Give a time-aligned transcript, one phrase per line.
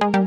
[0.00, 0.20] Welcome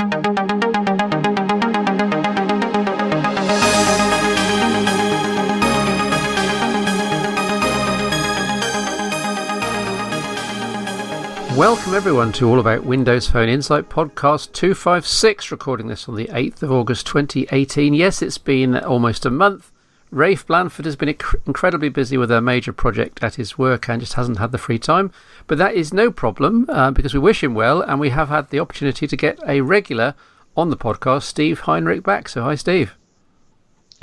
[11.94, 16.74] everyone to All About Windows Phone Insight podcast 256, recording this on the 8th of
[16.74, 17.94] August 2018.
[17.94, 19.71] Yes, it's been almost a month.
[20.12, 21.16] Rafe Blandford has been
[21.48, 24.78] incredibly busy with a major project at his work and just hasn't had the free
[24.78, 25.12] time.
[25.48, 28.50] But that is no problem uh, because we wish him well and we have had
[28.50, 30.14] the opportunity to get a regular
[30.58, 32.28] on the podcast, Steve Heinrich, back.
[32.28, 32.96] So, hi, Steve.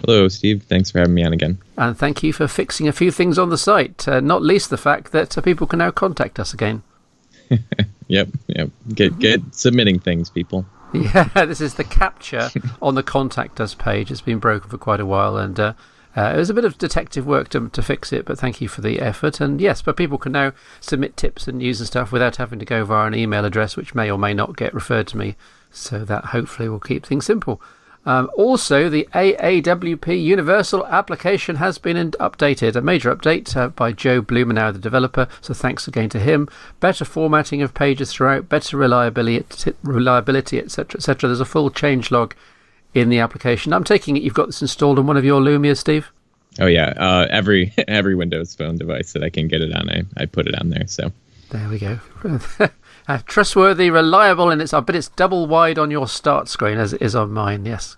[0.04, 0.62] Hello, Steve.
[0.62, 1.58] Thanks for having me on again.
[1.76, 4.76] And thank you for fixing a few things on the site, uh, not least the
[4.78, 6.82] fact that uh, people can now contact us again.
[8.08, 8.70] yep, yep.
[8.94, 10.64] Get get submitting things, people.
[10.94, 14.10] Yeah, this is the Captcha on the contact us page.
[14.10, 15.74] It's been broken for quite a while, and uh,
[16.18, 18.24] uh, it was a bit of detective work to, to fix it.
[18.24, 19.40] But thank you for the effort.
[19.40, 22.64] And yes, but people can now submit tips and news and stuff without having to
[22.64, 25.36] go via an email address, which may or may not get referred to me.
[25.70, 27.62] So that hopefully will keep things simple.
[28.04, 32.74] Um, also, the AAWP Universal application has been updated.
[32.74, 35.28] A major update uh, by Joe Blumenauer, the developer.
[35.40, 36.48] So thanks again to him.
[36.80, 41.28] Better formatting of pages throughout, better reliability, reliability, etc., etc.
[41.28, 42.34] There's a full change log
[42.94, 43.72] in the application.
[43.72, 46.10] I'm taking it you've got this installed on one of your Lumia, Steve.
[46.60, 50.02] Oh yeah, uh, every every Windows Phone device that I can get it on, I,
[50.16, 50.86] I put it on there.
[50.86, 51.12] So
[51.50, 51.98] there we go.
[53.08, 56.92] uh, trustworthy, reliable, and it's I bet it's double wide on your start screen as
[56.92, 57.64] it is on mine.
[57.64, 57.96] Yes,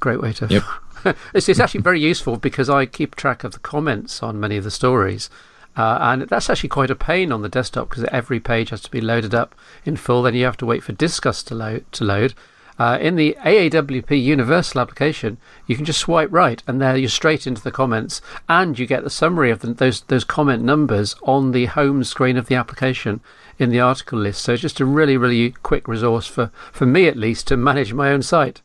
[0.00, 0.46] great way to.
[0.46, 1.16] Yep.
[1.34, 4.64] it's, it's actually very useful because I keep track of the comments on many of
[4.64, 5.30] the stories.
[5.76, 8.90] Uh, and that's actually quite a pain on the desktop because every page has to
[8.90, 10.22] be loaded up in full.
[10.22, 11.84] Then you have to wait for Disqus to load.
[11.92, 12.34] To load.
[12.78, 15.36] Uh, in the AAWP Universal application,
[15.66, 19.04] you can just swipe right, and there you're straight into the comments, and you get
[19.04, 23.20] the summary of the, those those comment numbers on the home screen of the application
[23.58, 24.42] in the article list.
[24.42, 27.92] So it's just a really really quick resource for for me at least to manage
[27.92, 28.60] my own site.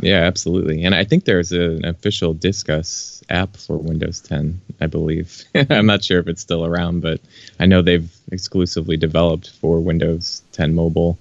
[0.00, 0.82] Yeah, absolutely.
[0.82, 5.44] And I think there's an official Disqus app for Windows 10, I believe.
[5.70, 7.20] I'm not sure if it's still around, but
[7.60, 11.16] I know they've exclusively developed for Windows 10 mobile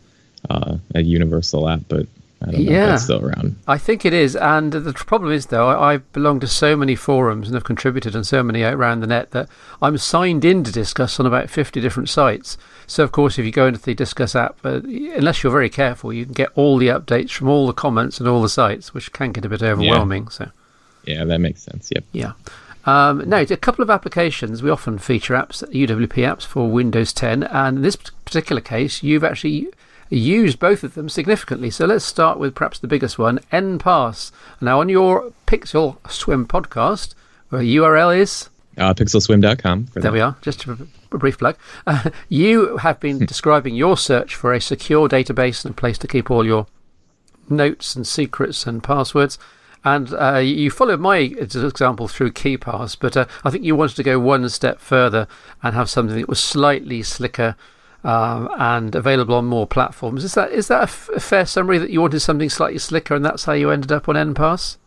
[0.49, 2.07] uh, a universal app, but
[2.41, 3.55] I don't know yeah, if that's still around.
[3.67, 4.35] I think it is.
[4.35, 8.15] And the problem is, though, I, I, belong to so many forums and have contributed
[8.15, 9.47] on so many around the net that
[9.81, 12.57] I'm signed in to Disqus on about 50 different sites.
[12.85, 14.81] So, of course, if you go into the Disqus app, uh,
[15.15, 18.27] unless you're very careful, you can get all the updates from all the comments and
[18.27, 20.23] all the sites, which can get a bit overwhelming.
[20.23, 20.29] Yeah.
[20.29, 20.51] So,
[21.05, 21.89] yeah, that makes sense.
[21.93, 22.03] Yep.
[22.11, 22.33] Yeah.
[22.85, 24.61] Um, now, a couple of applications.
[24.61, 29.23] We often feature apps, UWP apps for Windows 10, and in this particular case, you've
[29.23, 29.69] actually
[30.17, 31.69] used both of them significantly.
[31.69, 34.31] So let's start with perhaps the biggest one, Enpass.
[34.61, 37.15] Now, on your Pixel Swim podcast,
[37.49, 39.87] where the URL is uh, pixelswim.com.
[39.93, 40.77] There we are, just a,
[41.11, 41.57] a brief plug.
[41.85, 46.07] Uh, you have been describing your search for a secure database and a place to
[46.07, 46.65] keep all your
[47.49, 49.37] notes and secrets and passwords.
[49.85, 54.03] And uh, you followed my example through KeePass, but uh, I think you wanted to
[54.03, 55.27] go one step further
[55.61, 57.55] and have something that was slightly slicker
[58.03, 60.23] um, and available on more platforms.
[60.23, 63.15] Is that is that a, f- a fair summary that you wanted something slightly slicker,
[63.15, 64.77] and that's how you ended up on Enpass?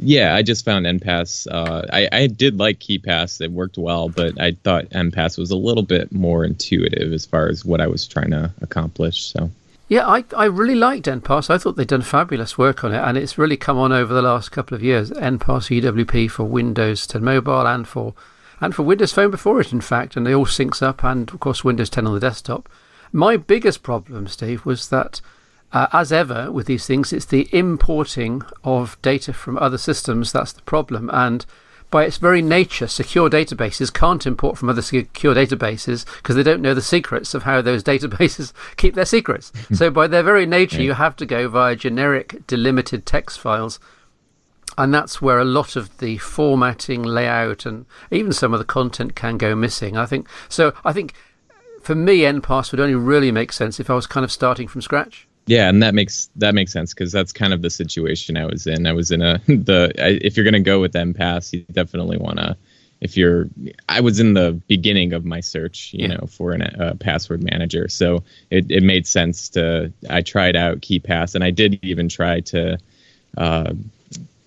[0.00, 1.48] Yeah, I just found Enpass.
[1.50, 5.56] Uh, I, I did like KeePass; it worked well, but I thought Enpass was a
[5.56, 9.24] little bit more intuitive as far as what I was trying to accomplish.
[9.24, 9.50] So.
[9.88, 11.48] Yeah, I, I really liked Enpass.
[11.48, 14.22] I thought they'd done fabulous work on it, and it's really come on over the
[14.22, 15.10] last couple of years.
[15.10, 18.14] Enpass UWP for Windows 10 Mobile and for
[18.60, 21.40] and for Windows Phone before it, in fact, and they all syncs up, and of
[21.40, 22.68] course Windows 10 on the desktop.
[23.12, 25.20] My biggest problem, Steve, was that,
[25.72, 30.52] uh, as ever with these things, it's the importing of data from other systems that's
[30.52, 31.46] the problem, and
[31.90, 36.60] by its very nature, secure databases can't import from other secure databases because they don't
[36.60, 39.52] know the secrets of how those databases keep their secrets.
[39.72, 43.80] so, by their very nature, you have to go via generic delimited text files
[44.78, 49.16] and that's where a lot of the formatting, layout, and even some of the content
[49.16, 49.96] can go missing.
[49.96, 50.72] I think so.
[50.84, 51.14] I think
[51.82, 54.80] for me, Enpass would only really make sense if I was kind of starting from
[54.80, 55.26] scratch.
[55.46, 58.66] Yeah, and that makes that makes sense because that's kind of the situation I was
[58.66, 58.86] in.
[58.86, 62.38] I was in a the if you're going to go with Enpass, you definitely want
[62.38, 62.56] to.
[63.00, 63.48] If you're,
[63.88, 66.16] I was in the beginning of my search, you yeah.
[66.16, 69.92] know, for a uh, password manager, so it, it made sense to.
[70.10, 72.76] I tried out KeePass, and I did even try to
[73.36, 73.72] uh,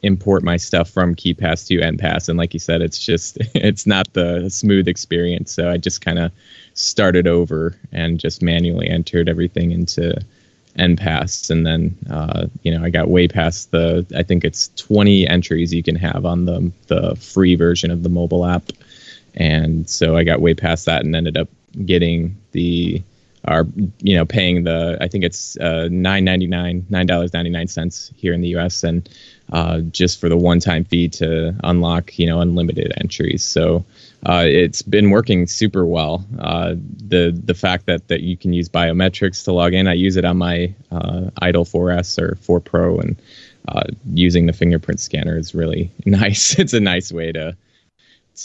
[0.04, 4.12] import my stuff from KeePass to Enpass, and like you said, it's just it's not
[4.14, 5.52] the smooth experience.
[5.52, 6.32] So I just kind of
[6.74, 10.16] started over and just manually entered everything into
[10.78, 15.28] Enpass, and then uh, you know I got way past the I think it's 20
[15.28, 18.72] entries you can have on the the free version of the mobile app,
[19.36, 21.50] and so I got way past that and ended up
[21.86, 23.04] getting the
[23.46, 23.66] are
[24.00, 27.68] you know paying the I think it's uh, nine ninety nine nine dollars ninety nine
[27.68, 28.84] cents here in the U.S.
[28.84, 29.08] and
[29.52, 33.44] uh, just for the one time fee to unlock you know unlimited entries.
[33.44, 33.84] So
[34.26, 36.24] uh, it's been working super well.
[36.40, 36.76] Uh,
[37.08, 40.26] the the fact that that you can use biometrics to log in, I use it
[40.26, 43.20] on my uh, Idol 4S or 4 Pro, and
[43.68, 43.84] uh,
[44.14, 46.60] using the fingerprint scanner is really nice.
[46.60, 47.58] It's a nice way to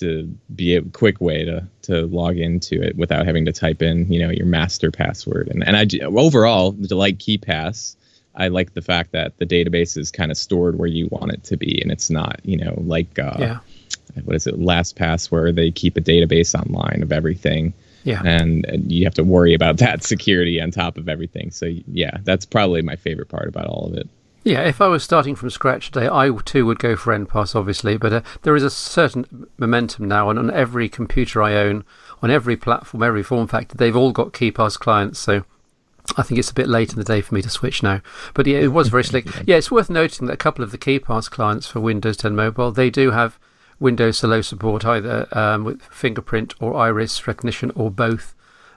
[0.01, 4.11] to be a quick way to to log into it without having to type in
[4.13, 5.49] you know your master password.
[5.49, 7.97] And and I overall like KeePass.
[8.39, 11.43] I like the fact that the database is kind of stored where you want it
[11.45, 13.59] to be, and it's not you know like uh, yeah
[14.25, 17.73] what is it LastPass where they keep a database online of everything.
[18.05, 18.23] Yeah.
[18.25, 21.51] And, and, you have to worry about that security on top of everything.
[21.51, 24.09] So yeah, that's probably my favorite part about all of it.
[24.47, 27.97] Yeah, if I was starting from scratch today, I too would go for Enpass, obviously.
[27.97, 31.85] But uh, there is a certain momentum now, and on every computer I own,
[32.23, 35.19] on every platform, every form factor, they've all got KeePass clients.
[35.19, 35.45] So
[36.17, 38.03] I think it's a bit late in the day for me to switch now.
[38.35, 39.27] But yeah, it was very slick.
[39.49, 42.71] Yeah, it's worth noting that a couple of the KeePass clients for Windows 10 Mobile,
[42.71, 43.41] they do have
[43.81, 48.33] Windows Hello support, either um, with fingerprint or iris recognition or both.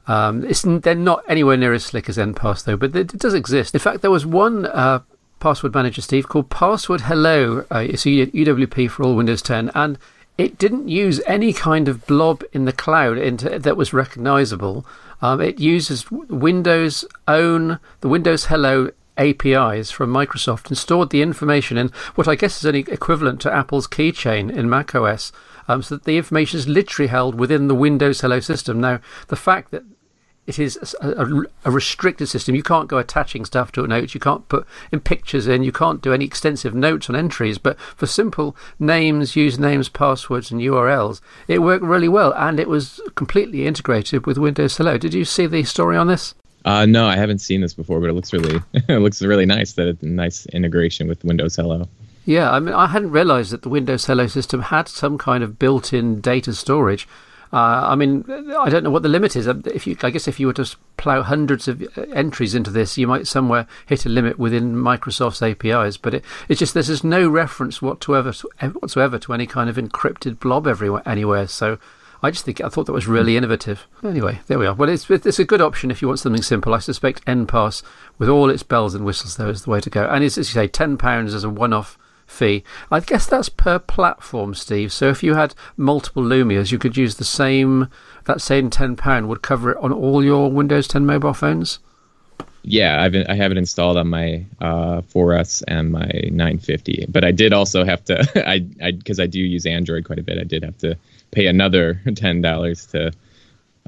[0.07, 0.41] Um,
[0.81, 3.75] they're not anywhere near as slick as Enpass, though, but it, it does exist.
[3.75, 5.01] In fact, there was one uh,
[5.39, 7.65] password manager, Steve, called Password Hello.
[7.71, 9.97] Uh, it's UWP for all Windows 10, and
[10.37, 14.85] it didn't use any kind of blob in the cloud into, that was recognizable.
[15.21, 21.77] Um, it uses Windows' own, the Windows Hello APIs from Microsoft and stored the information
[21.77, 25.31] in what I guess is only equivalent to Apple's keychain in macOS,
[25.67, 28.79] um, so that the information is literally held within the Windows Hello system.
[28.79, 29.83] Now, the fact that
[30.49, 32.55] it is a, a, a, restricted system.
[32.55, 34.15] You can't go attaching stuff to a note.
[34.15, 35.61] You can't put in pictures in.
[35.61, 37.59] You can't do any extensive notes on entries.
[37.59, 42.99] But for simple names, usernames, passwords, and URLs, it worked really well, and it was
[43.13, 44.97] completely integrated with Windows Hello.
[44.97, 46.33] Did you see the story on this?
[46.65, 49.73] Uh, no, I haven't seen this before, but it looks really it looks really nice.
[49.73, 51.87] That it's a nice integration with Windows Hello.
[52.25, 55.59] Yeah, I mean, I hadn't realised that the Windows Hello system had some kind of
[55.59, 57.07] built-in data storage.
[57.51, 58.25] Uh, I mean,
[58.59, 59.47] I don't know what the limit is.
[59.47, 62.69] Um, if you, I guess, if you were to plough hundreds of uh, entries into
[62.69, 65.97] this, you might somewhere hit a limit within Microsoft's APIs.
[65.97, 68.33] But it, it's just there's just no reference whatsoever
[68.73, 71.47] whatsoever to any kind of encrypted blob everywhere anywhere.
[71.47, 71.79] So
[72.21, 73.87] I just think I thought that was really innovative.
[74.03, 74.73] Anyway, there we are.
[74.73, 76.73] Well, it's it's a good option if you want something simple.
[76.73, 77.81] I suspect Enpass,
[78.17, 80.05] with all its bells and whistles, though, is the way to go.
[80.05, 81.97] And it's, as you say, ten pounds as a one-off
[82.29, 82.63] fee.
[82.91, 84.93] I guess that's per platform, Steve.
[84.93, 87.89] So if you had multiple Lumias, you could use the same.
[88.25, 91.79] That same ten pound would cover it on all your Windows 10 mobile phones.
[92.61, 97.31] Yeah, I've I have it installed on my uh, 4S and my 950, but I
[97.31, 100.37] did also have to I I because I do use Android quite a bit.
[100.37, 100.97] I did have to
[101.31, 103.11] pay another ten dollars to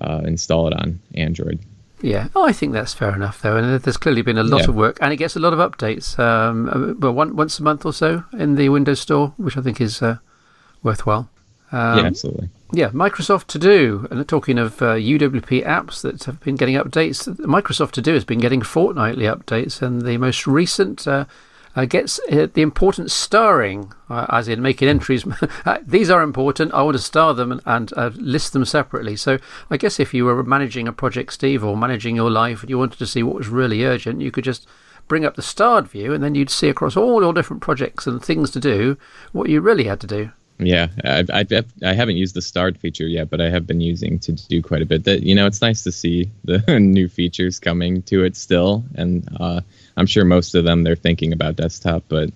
[0.01, 1.59] uh, install it on Android.
[2.01, 3.57] Yeah, oh, I think that's fair enough, though.
[3.57, 4.69] And there's clearly been a lot yeah.
[4.69, 6.17] of work, and it gets a lot of updates.
[6.17, 9.61] Um, uh, well, one, once a month or so in the Windows Store, which I
[9.61, 10.17] think is uh,
[10.83, 11.29] worthwhile.
[11.71, 12.49] Um, yeah, absolutely.
[12.73, 14.07] Yeah, Microsoft To Do.
[14.09, 18.25] And talking of uh, UWP apps that have been getting updates, Microsoft To Do has
[18.25, 21.25] been getting fortnightly updates, and the most recent uh,
[21.75, 25.25] uh, gets uh, the important starring, uh, as in making entries.
[25.63, 26.73] Uh, these are important.
[26.73, 29.15] I want to star them and, and uh, list them separately.
[29.15, 29.37] So
[29.69, 32.79] I guess if you were managing a project, Steve, or managing your life, and you
[32.79, 34.67] wanted to see what was really urgent, you could just
[35.07, 38.23] bring up the starred view, and then you'd see across all your different projects and
[38.23, 38.97] things to do
[39.31, 40.31] what you really had to do.
[40.61, 41.45] Yeah, I, I,
[41.83, 44.83] I haven't used the starred feature yet, but I have been using to do quite
[44.83, 45.05] a bit.
[45.05, 49.27] That you know, it's nice to see the new features coming to it still, and
[49.39, 49.61] uh,
[49.97, 52.31] I'm sure most of them they're thinking about desktop, but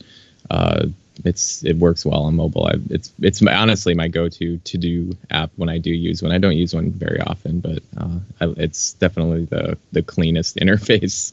[0.49, 0.87] uh,
[1.23, 2.65] it's it works well on mobile.
[2.65, 6.31] I, it's it's my, honestly my go-to to do app when I do use one.
[6.31, 11.31] I don't use one very often, but uh, I, it's definitely the the cleanest interface,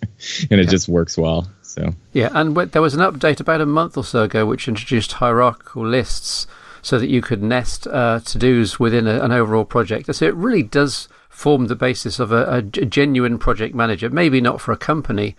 [0.51, 0.71] and it yeah.
[0.71, 1.51] just works well.
[1.63, 5.13] So yeah, and there was an update about a month or so ago which introduced
[5.13, 6.47] hierarchical lists
[6.83, 10.13] so that you could nest uh, to dos within a, an overall project.
[10.15, 14.11] So it really does form the basis of a, a genuine project manager.
[14.11, 15.37] Maybe not for a company,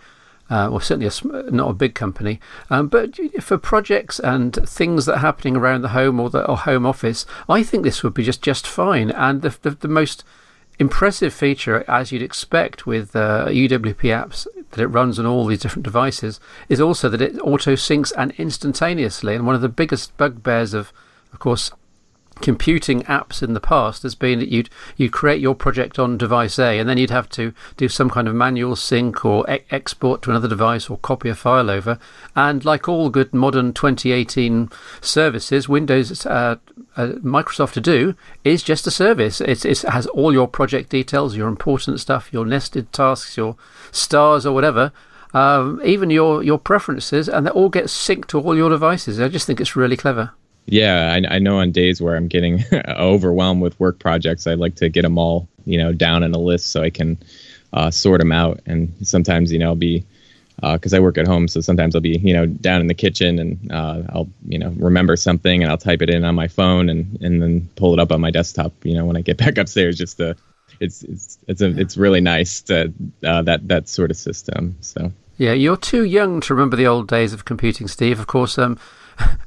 [0.50, 5.16] uh, or certainly a, not a big company, um, but for projects and things that
[5.16, 8.24] are happening around the home or the or home office, I think this would be
[8.24, 9.10] just, just fine.
[9.10, 10.24] And the, the, the most
[10.78, 15.60] impressive feature, as you'd expect with uh, UWP apps, that it runs on all these
[15.60, 19.34] different devices, is also that it auto syncs and instantaneously.
[19.34, 20.92] And one of the biggest bugbears of
[21.34, 21.72] of course,
[22.40, 26.58] computing apps in the past has been that you'd you create your project on device
[26.58, 30.22] A and then you'd have to do some kind of manual sync or e- export
[30.22, 31.98] to another device or copy a file over.
[32.36, 36.56] And like all good modern 2018 services, Windows uh,
[36.96, 38.14] uh, Microsoft to do
[38.44, 39.40] is just a service.
[39.40, 43.56] It's, it has all your project details, your important stuff, your nested tasks, your
[43.90, 44.92] stars or whatever,
[45.32, 49.20] um, even your, your preferences, and that all gets synced to all your devices.
[49.20, 50.32] I just think it's really clever.
[50.66, 54.76] Yeah, I, I know on days where I'm getting overwhelmed with work projects, I like
[54.76, 57.18] to get them all, you know, down in a list so I can
[57.72, 58.60] uh, sort them out.
[58.66, 60.04] And sometimes, you know, I'll be
[60.56, 62.94] because uh, I work at home, so sometimes I'll be, you know, down in the
[62.94, 66.48] kitchen and uh, I'll, you know, remember something and I'll type it in on my
[66.48, 68.72] phone and and then pull it up on my desktop.
[68.84, 70.36] You know, when I get back upstairs, just to,
[70.80, 72.92] it's it's it's a, it's really nice to
[73.24, 74.76] uh, that that sort of system.
[74.80, 78.20] So yeah, you're too young to remember the old days of computing, Steve.
[78.20, 78.78] Of course, um,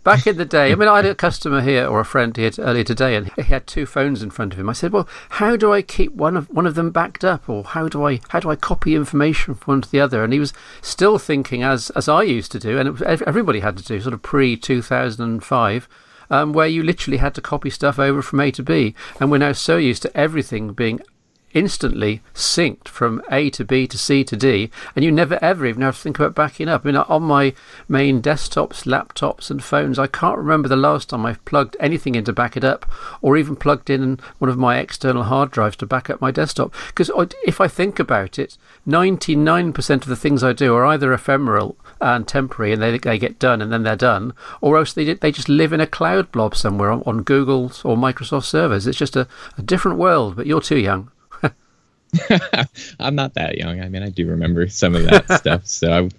[0.04, 2.52] Back in the day, I mean, I had a customer here or a friend here
[2.60, 4.70] earlier today, and he had two phones in front of him.
[4.70, 7.64] I said, "Well, how do I keep one of one of them backed up, or
[7.66, 10.40] how do I how do I copy information from one to the other?" And he
[10.40, 14.00] was still thinking as as I used to do, and was, everybody had to do,
[14.00, 15.90] sort of pre two thousand and five.
[16.30, 19.38] Um, where you literally had to copy stuff over from A to B, and we're
[19.38, 21.00] now so used to everything being
[21.58, 25.82] instantly synced from A to B to C to D, and you never ever even
[25.82, 26.86] have to think about backing up.
[26.86, 27.56] I mean, on my
[27.90, 32.26] main desktops, laptops, and phones, I can't remember the last time I've plugged anything in
[32.26, 32.86] to back it up,
[33.22, 36.74] or even plugged in one of my external hard drives to back up my desktop.
[36.88, 37.10] Because
[37.44, 42.28] if I think about it, 99% of the things I do are either ephemeral and
[42.28, 45.50] temporary, and they, they get done and then they're done, or else they, they just
[45.50, 48.86] live in a cloud blob somewhere on, on Google's or Microsoft servers.
[48.86, 51.10] It's just a, a different world, but you're too young.
[53.00, 53.82] I'm not that young.
[53.82, 55.66] I mean, I do remember some of that stuff.
[55.66, 56.10] So,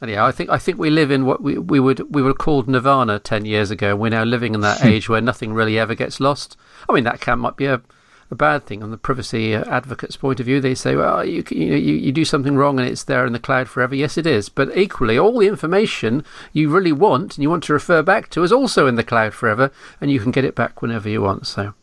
[0.06, 2.68] yeah, I think I think we live in what we we would we were called
[2.68, 3.96] Nirvana ten years ago.
[3.96, 6.56] We're now living in that age where nothing really ever gets lost.
[6.88, 7.82] I mean, that can might be a
[8.30, 10.60] a bad thing on the privacy uh, advocates' point of view.
[10.60, 13.38] They say, well, you, you, you, you do something wrong and it's there in the
[13.38, 13.94] cloud forever.
[13.94, 14.48] Yes, it is.
[14.48, 18.42] But equally, all the information you really want and you want to refer back to
[18.42, 21.46] is also in the cloud forever, and you can get it back whenever you want.
[21.46, 21.74] So,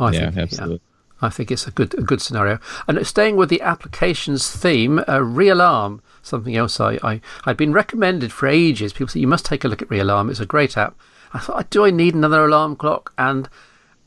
[0.00, 0.80] I yeah, think, absolutely.
[1.20, 2.58] I think it's a good a good scenario.
[2.86, 8.32] And staying with the applications theme, uh, Realarm, something else I, I I'd been recommended
[8.32, 8.92] for ages.
[8.92, 10.30] People say you must take a look at Realarm.
[10.30, 10.96] It's a great app.
[11.32, 13.12] I thought, do I need another alarm clock?
[13.18, 13.48] And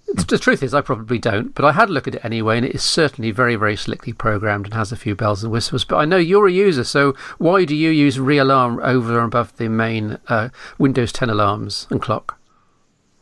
[0.08, 1.54] the truth is, I probably don't.
[1.54, 4.14] But I had a look at it anyway, and it is certainly very very slickly
[4.14, 5.86] programmed and has a few bells and whistles.
[5.86, 9.56] But I know you're a user, so why do you use Realarm over and above
[9.58, 12.41] the main uh, Windows 10 alarms and clock?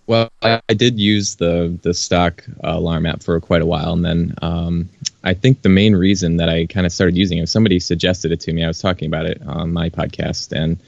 [0.10, 3.94] Well, I, I, did use the the stock uh, alarm app for quite a while,
[3.94, 4.90] and then um,
[5.24, 8.40] I think the main reason that I kind of started using it, somebody suggested it
[8.40, 8.64] to me.
[8.64, 10.80] I was talking about it on my podcast, and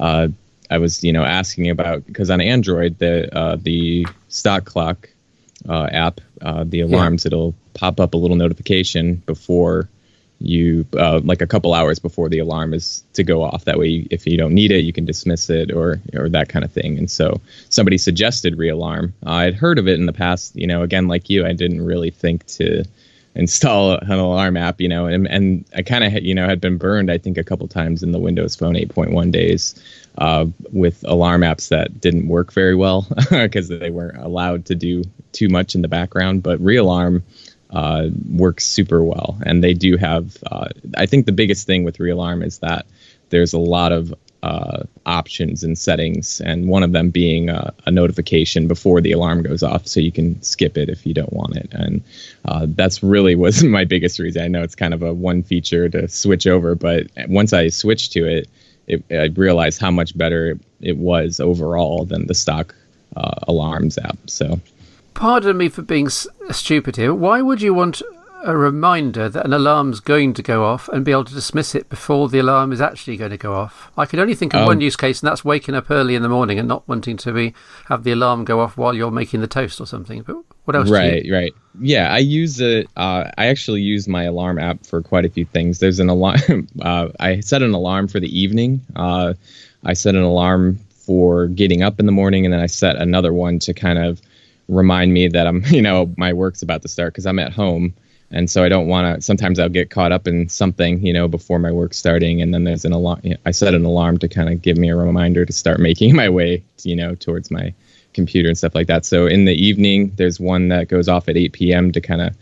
[0.00, 0.26] uh,
[0.72, 5.08] I was you know asking about because on Android the uh, the stock clock
[5.68, 7.28] uh, app, uh, the alarms, yeah.
[7.28, 9.88] it'll pop up a little notification before
[10.40, 13.64] you uh, like a couple hours before the alarm is to go off.
[13.64, 16.64] That way, if you don't need it, you can dismiss it or or that kind
[16.64, 16.98] of thing.
[16.98, 19.12] And so somebody suggested Realarm.
[19.24, 20.54] Uh, I'd heard of it in the past.
[20.56, 22.84] You know, again, like you, I didn't really think to
[23.34, 24.80] install an alarm app.
[24.80, 27.10] You know, and and I kind of you know had been burned.
[27.10, 29.74] I think a couple times in the Windows Phone 8.1 days.
[30.16, 35.02] Uh, with alarm apps that didn't work very well because they weren't allowed to do
[35.32, 36.40] too much in the background.
[36.40, 37.22] But Realarm,
[37.74, 39.36] uh, works super well.
[39.44, 42.86] And they do have, uh, I think the biggest thing with Realarm is that
[43.30, 44.14] there's a lot of
[44.44, 49.42] uh, options and settings, and one of them being a, a, notification before the alarm
[49.42, 51.72] goes off, so you can skip it if you don't want it.
[51.72, 52.02] And
[52.44, 54.42] uh, that's really was my biggest reason.
[54.42, 58.12] I know it's kind of a one feature to switch over, but once I switched
[58.12, 58.48] to it,
[58.86, 62.74] it I realized how much better it was overall than the stock
[63.16, 64.18] uh, alarms app.
[64.26, 64.60] So
[65.14, 67.14] pardon me for being s- stupid here.
[67.14, 68.02] Why would you want
[68.46, 71.88] a reminder that an alarm's going to go off and be able to dismiss it
[71.88, 73.90] before the alarm is actually going to go off?
[73.96, 76.22] I can only think of um, one use case, and that's waking up early in
[76.22, 77.54] the morning and not wanting to be
[77.86, 80.22] have the alarm go off while you're making the toast or something.
[80.22, 80.90] But what else?
[80.90, 81.52] Right, right.
[81.80, 82.88] Yeah, I use it.
[82.96, 85.78] Uh, I actually use my alarm app for quite a few things.
[85.78, 86.68] There's an alarm.
[86.82, 88.80] Uh, I set an alarm for the evening.
[88.94, 89.34] Uh,
[89.84, 93.32] I set an alarm for getting up in the morning, and then I set another
[93.32, 94.20] one to kind of
[94.68, 97.94] remind me that I'm, you know, my work's about to start because I'm at home.
[98.30, 99.22] And so I don't want to.
[99.22, 102.64] Sometimes I'll get caught up in something, you know, before my work's starting, and then
[102.64, 103.20] there's an alarm.
[103.46, 106.28] I set an alarm to kind of give me a reminder to start making my
[106.28, 107.72] way, you know, towards my
[108.12, 109.04] computer and stuff like that.
[109.04, 111.92] So in the evening, there's one that goes off at 8 p.m.
[111.92, 112.34] to kind of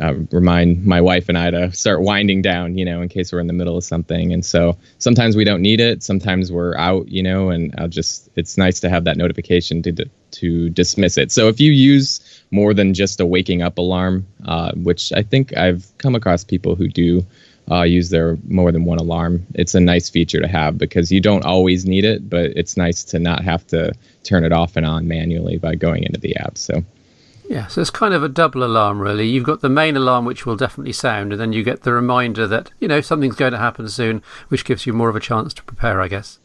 [0.00, 3.40] uh, remind my wife and I to start winding down, you know, in case we're
[3.40, 4.32] in the middle of something.
[4.32, 6.02] And so sometimes we don't need it.
[6.02, 10.08] Sometimes we're out, you know, and I'll just, it's nice to have that notification to,
[10.30, 11.32] to dismiss it.
[11.32, 15.56] So if you use more than just a waking up alarm, uh, which I think
[15.56, 17.26] I've come across people who do
[17.70, 19.46] uh, use their more than one alarm.
[19.54, 23.04] It's a nice feature to have because you don't always need it, but it's nice
[23.04, 23.92] to not have to
[24.22, 26.56] turn it off and on manually by going into the app.
[26.56, 26.82] So.
[27.48, 29.26] Yeah, so it's kind of a double alarm, really.
[29.26, 32.46] You've got the main alarm, which will definitely sound, and then you get the reminder
[32.46, 35.54] that, you know, something's going to happen soon, which gives you more of a chance
[35.54, 36.38] to prepare, I guess.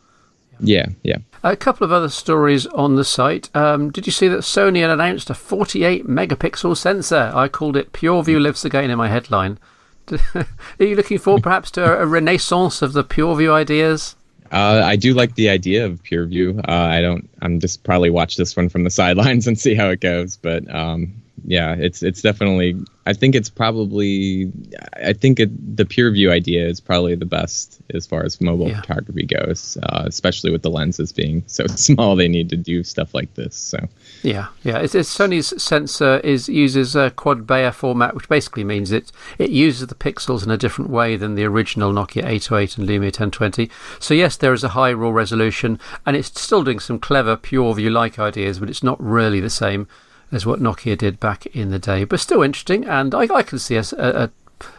[0.62, 1.18] Yeah, yeah.
[1.44, 3.50] A couple of other stories on the site.
[3.54, 7.34] Um, did you see that Sony had announced a 48 megapixel sensor?
[7.36, 9.60] I called it PureView Lives Again in my headline.
[10.36, 10.46] Are
[10.80, 14.16] you looking forward perhaps to a renaissance of the PureView ideas?
[14.52, 16.60] Uh, I do like the idea of PureView.
[16.60, 17.30] Uh, I don't.
[17.42, 20.38] I'm just probably watch this one from the sidelines and see how it goes.
[20.38, 22.76] But um, yeah, it's it's definitely.
[23.06, 24.52] I think it's probably.
[24.96, 28.80] I think it, the PureView idea is probably the best as far as mobile yeah.
[28.80, 32.16] photography goes, uh, especially with the lenses being so small.
[32.16, 33.56] They need to do stuff like this.
[33.56, 33.90] So
[34.22, 34.78] yeah, yeah.
[34.78, 39.50] It's, it's Sony's sensor is uses a quad Bayer format, which basically means it it
[39.50, 43.70] uses the pixels in a different way than the original Nokia 808 and Lumia 1020.
[44.00, 47.92] So yes, there is a high raw resolution, and it's still doing some clever PureView
[47.92, 49.88] like ideas, but it's not really the same
[50.34, 52.04] as what Nokia did back in the day.
[52.04, 54.32] But still interesting, and I, I can see a, a, a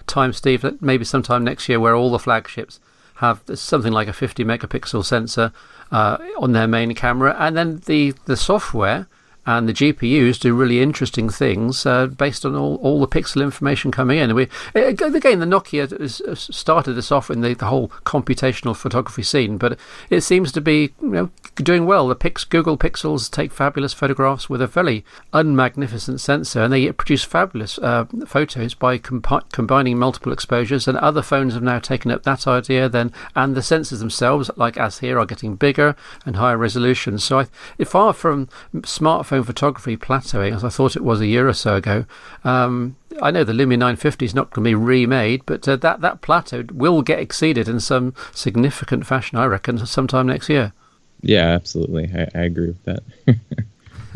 [0.06, 2.80] time, Steve, that maybe sometime next year where all the flagships
[3.16, 5.52] have something like a 50 megapixel sensor
[5.92, 9.06] uh, on their main camera, and then the, the software
[9.46, 13.90] and the GPUs do really interesting things uh, based on all, all the pixel information
[13.90, 14.34] coming in.
[14.34, 19.78] We, again, the Nokia started this off in the, the whole computational photography scene, but
[20.08, 22.08] it seems to be you know, doing well.
[22.08, 27.24] The Pix, Google Pixels take fabulous photographs with a very unmagnificent sensor, and they produce
[27.24, 30.88] fabulous uh, photos by compi- combining multiple exposures.
[30.88, 32.88] And other phones have now taken up that idea.
[32.88, 37.18] Then, and the sensors themselves, like as here, are getting bigger and higher resolution.
[37.18, 41.52] So, I, far from smartphones photography plateauing, as I thought it was a year or
[41.52, 42.04] so ago.
[42.44, 46.00] Um, I know the Lumia 950 is not going to be remade, but uh, that,
[46.02, 50.72] that plateau will get exceeded in some significant fashion, I reckon, sometime next year.
[51.20, 52.10] Yeah, absolutely.
[52.14, 53.02] I, I agree with that.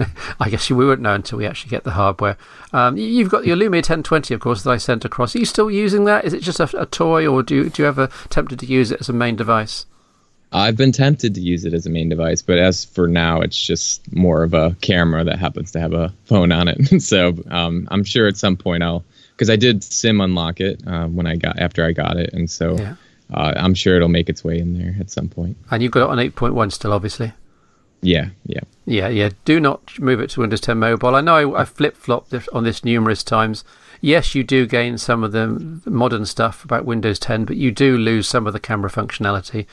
[0.41, 2.37] I guess we won't know until we actually get the hardware.
[2.73, 5.35] Um, you've got your Lumia 1020, of course, that I sent across.
[5.35, 6.25] Are you still using that?
[6.25, 8.91] Is it just a, a toy, or do you, do you ever tempted to use
[8.91, 9.87] it as a main device?
[10.53, 13.61] I've been tempted to use it as a main device, but as for now, it's
[13.61, 17.03] just more of a camera that happens to have a phone on it.
[17.03, 21.07] so um, I'm sure at some point I'll, because I did sim unlock it uh,
[21.07, 22.95] when I got after I got it, and so yeah.
[23.33, 25.57] uh, I'm sure it'll make its way in there at some point.
[25.71, 27.33] And you've got it on 8.1 still, obviously.
[28.01, 29.31] Yeah, yeah, yeah, yeah.
[29.45, 31.15] Do not move it to Windows 10 Mobile.
[31.15, 33.65] I know I, I flip flopped on this numerous times.
[34.01, 37.99] Yes, you do gain some of the modern stuff about Windows 10, but you do
[37.99, 39.67] lose some of the camera functionality.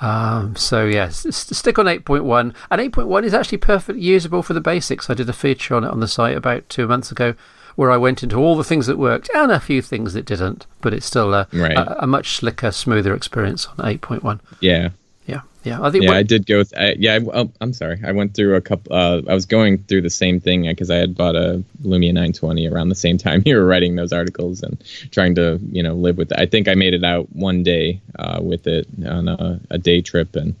[0.00, 5.08] Um, so yes, stick on 8.1, and 8.1 is actually perfectly usable for the basics.
[5.08, 7.34] I did a feature on it on the site about two months ago,
[7.76, 10.66] where I went into all the things that worked and a few things that didn't,
[10.80, 11.76] but it's still a, right.
[11.76, 14.40] a, a much slicker, smoother experience on 8.1.
[14.60, 14.90] Yeah,
[15.26, 15.82] yeah, yeah.
[15.82, 16.04] I think.
[16.04, 16.62] Yeah, I did go.
[16.62, 18.00] Th- I, yeah, I, oh, I'm sorry.
[18.04, 18.94] I went through a couple.
[18.94, 22.68] Uh, I was going through the same thing because I had bought a Lumia 920
[22.68, 26.16] around the same time you were writing those articles and trying to, you know, live
[26.16, 26.38] with it.
[26.38, 30.00] I think I made it out one day uh, with it on a, a, day
[30.00, 30.54] trip, and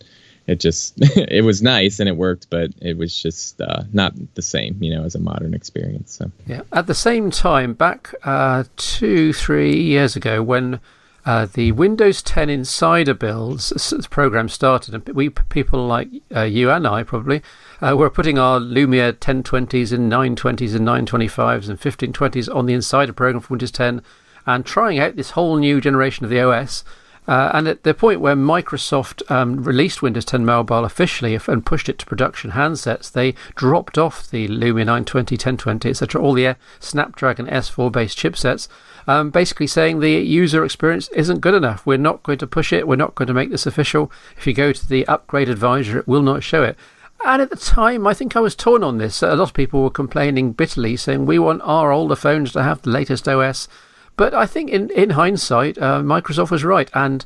[0.48, 4.42] it just it was nice and it worked, but it was just uh, not the
[4.42, 6.12] same, you know, as a modern experience.
[6.12, 6.62] So yeah.
[6.72, 10.80] At the same time, back uh, two, three years ago, when
[11.26, 13.72] uh, the Windows 10 Insider builds
[14.10, 17.42] program started, and we people like uh, you and I probably
[17.82, 23.12] uh, were putting our Lumia 1020s and 920s and 925s and 1520s on the Insider
[23.12, 24.02] program for Windows 10
[24.46, 26.84] and trying out this whole new generation of the OS.
[27.28, 31.88] Uh, and at the point where Microsoft um, released Windows 10 Mobile officially and pushed
[31.88, 37.46] it to production handsets, they dropped off the Lumia 920, 1020, etc., all the Snapdragon
[37.46, 38.68] S4 based chipsets
[39.06, 41.86] um, basically saying the user experience isn't good enough.
[41.86, 42.88] We're not going to push it.
[42.88, 44.10] We're not going to make this official.
[44.36, 46.76] If you go to the upgrade advisor, it will not show it.
[47.24, 49.22] And at the time, I think I was torn on this.
[49.22, 52.82] A lot of people were complaining bitterly, saying we want our older phones to have
[52.82, 53.68] the latest OS.
[54.16, 56.90] But I think in, in hindsight, uh, Microsoft was right.
[56.94, 57.24] And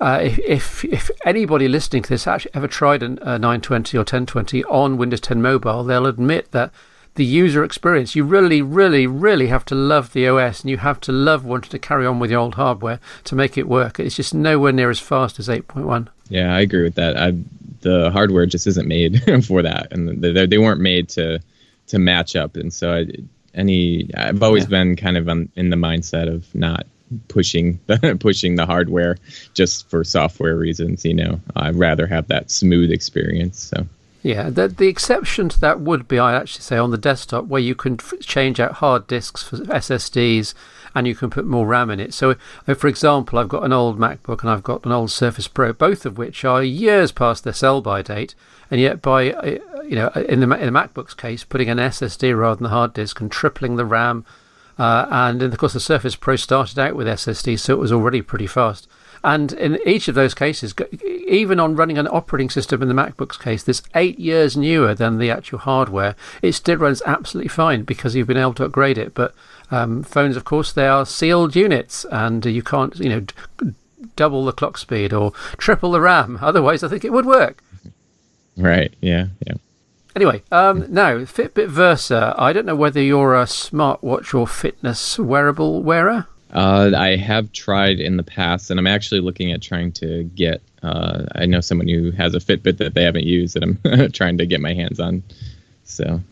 [0.00, 4.00] uh, if, if, if anybody listening to this actually ever tried a, a 920 or
[4.00, 6.70] 1020 on Windows 10 Mobile, they'll admit that
[7.14, 8.14] the user experience.
[8.14, 11.70] You really, really, really have to love the OS and you have to love wanting
[11.70, 13.98] to carry on with the old hardware to make it work.
[13.98, 16.08] It's just nowhere near as fast as 8.1.
[16.28, 17.16] Yeah, I agree with that.
[17.16, 17.32] I,
[17.80, 21.40] the hardware just isn't made for that, and they, they weren't made to
[21.88, 22.56] to match up.
[22.56, 23.06] And so, I,
[23.56, 24.70] any I've always yeah.
[24.70, 26.86] been kind of in the mindset of not
[27.28, 29.16] pushing the pushing the hardware
[29.54, 31.04] just for software reasons.
[31.04, 33.58] You know, I'd rather have that smooth experience.
[33.58, 33.86] So
[34.22, 37.60] Yeah, the, the exception to that would be, I actually say, on the desktop where
[37.60, 40.52] you can f- change out hard disks for SSDs
[40.96, 42.14] and you can put more RAM in it.
[42.14, 42.34] So,
[42.66, 45.72] uh, for example, I've got an old MacBook and I've got an old Surface Pro,
[45.74, 48.34] both of which are years past their sell by date,
[48.70, 52.36] and yet by uh, you know in the in the MacBook's case, putting an SSD
[52.38, 54.24] rather than a hard disk and tripling the RAM,
[54.78, 58.22] uh, and of course the Surface Pro started out with SSD, so it was already
[58.22, 58.88] pretty fast.
[59.24, 60.72] And in each of those cases,
[61.26, 65.18] even on running an operating system in the MacBook's case, that's eight years newer than
[65.18, 69.14] the actual hardware, it still runs absolutely fine because you've been able to upgrade it.
[69.14, 69.34] But
[69.72, 73.74] um, phones, of course, they are sealed units, and you can't, you know, d-
[74.14, 76.38] double the clock speed or triple the RAM.
[76.40, 77.62] Otherwise, I think it would work.
[78.56, 78.94] Right.
[79.00, 79.26] Yeah.
[79.46, 79.54] Yeah.
[80.16, 82.34] Anyway, um, now Fitbit Versa.
[82.38, 86.26] I don't know whether you're a smartwatch or fitness wearable wearer.
[86.54, 90.62] Uh, I have tried in the past, and I'm actually looking at trying to get.
[90.82, 94.38] Uh, I know someone who has a Fitbit that they haven't used that I'm trying
[94.38, 95.22] to get my hands on.
[95.84, 96.22] So,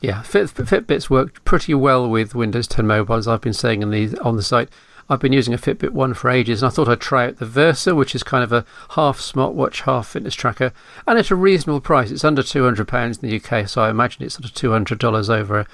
[0.00, 3.90] yeah, Fit, Fitbits work pretty well with Windows 10 Mobile, as I've been saying in
[3.90, 4.68] the on the site.
[5.08, 7.46] I've been using a Fitbit One for ages, and I thought I'd try out the
[7.46, 10.72] Versa, which is kind of a half smartwatch, half fitness tracker,
[11.06, 12.10] and at a reasonable price.
[12.10, 14.72] It's under two hundred pounds in the UK, so I imagine it's sort of two
[14.72, 15.66] hundred dollars over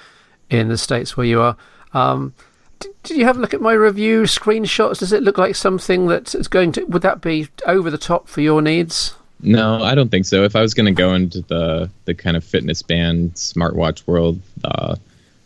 [0.49, 1.55] in the states where you are.
[1.93, 2.33] Um,
[3.03, 4.99] did you have a look at my review screenshots?
[4.99, 6.83] Does it look like something that is going to?
[6.85, 9.15] Would that be over the top for your needs?
[9.41, 10.43] No, I don't think so.
[10.43, 14.39] If I was going to go into the the kind of fitness band smartwatch world,
[14.63, 14.97] uh,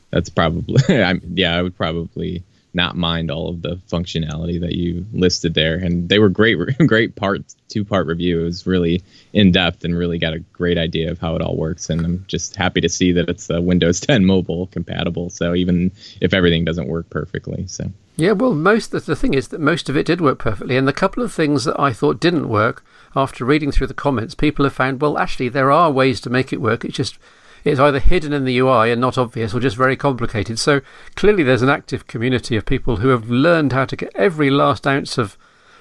[0.09, 2.43] that's probably I'm, yeah, I would probably
[2.75, 5.75] not mind all of the functionality that you listed there.
[5.75, 6.57] And they were great,
[6.87, 8.41] great part two part review.
[8.41, 9.01] It was really
[9.33, 11.89] in depth and really got a great idea of how it all works.
[11.89, 15.29] And I'm just happy to see that it's a Windows 10 mobile compatible.
[15.29, 17.91] So even if everything doesn't work perfectly, so.
[18.17, 20.93] Yeah, well, most the thing is that most of it did work perfectly, and the
[20.93, 22.81] couple of things that I thought didn't work,
[23.13, 26.53] after reading through the comments, people have found well, actually, there are ways to make
[26.53, 26.85] it work.
[26.85, 27.17] It's just
[27.65, 30.59] it's either hidden in the UI and not obvious or just very complicated.
[30.59, 30.81] So
[31.15, 34.87] clearly, there's an active community of people who have learned how to get every last
[34.87, 35.35] ounce of